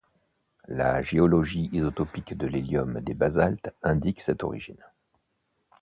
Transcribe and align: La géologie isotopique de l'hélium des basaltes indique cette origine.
La 0.67 1.03
géologie 1.03 1.69
isotopique 1.73 2.35
de 2.35 2.47
l'hélium 2.47 3.01
des 3.01 3.13
basaltes 3.13 3.69
indique 3.83 4.19
cette 4.21 4.43
origine. 4.43 4.83